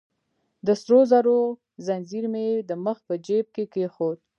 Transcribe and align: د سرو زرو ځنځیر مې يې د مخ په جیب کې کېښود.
د 0.65 0.67
سرو 0.81 0.99
زرو 1.11 1.39
ځنځیر 1.85 2.25
مې 2.33 2.43
يې 2.49 2.55
د 2.69 2.71
مخ 2.85 2.97
په 3.07 3.13
جیب 3.25 3.45
کې 3.55 3.63
کېښود. 3.73 4.17